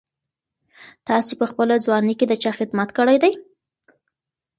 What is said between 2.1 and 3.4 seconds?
کي د چا خدمت کړی دی؟